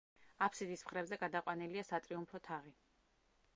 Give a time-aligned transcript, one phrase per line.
[0.45, 2.77] აფსიდის მხრებზე გადაყვანილია სატრიუმფო თაღი.